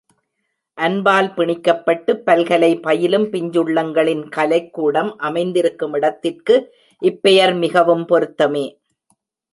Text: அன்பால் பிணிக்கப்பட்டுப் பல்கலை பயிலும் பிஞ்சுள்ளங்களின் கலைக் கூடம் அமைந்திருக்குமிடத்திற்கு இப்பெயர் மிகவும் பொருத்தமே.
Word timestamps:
அன்பால் 0.77 1.27
பிணிக்கப்பட்டுப் 1.35 2.23
பல்கலை 2.25 2.79
பயிலும் 2.79 3.23
பிஞ்சுள்ளங்களின் 3.23 4.29
கலைக் 4.29 4.73
கூடம் 4.73 5.19
அமைந்திருக்குமிடத்திற்கு 5.19 6.57
இப்பெயர் 7.01 7.55
மிகவும் 7.57 8.05
பொருத்தமே. 8.05 8.65